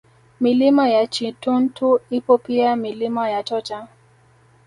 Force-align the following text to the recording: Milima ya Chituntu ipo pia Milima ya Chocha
Milima 0.39 0.89
ya 0.89 1.07
Chituntu 1.07 1.99
ipo 2.09 2.37
pia 2.37 2.75
Milima 2.75 3.29
ya 3.29 3.43
Chocha 3.43 3.87